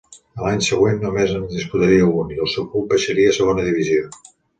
A 0.37 0.43
l'any 0.43 0.61
següent 0.67 0.95
només 1.01 1.33
en 1.39 1.43
disputaria 1.51 2.07
un, 2.21 2.31
i 2.37 2.39
el 2.45 2.49
seu 2.55 2.65
club 2.71 2.87
baixaria 2.95 3.35
a 3.35 3.37
Segona 3.39 3.67
Divisió. 3.69 4.09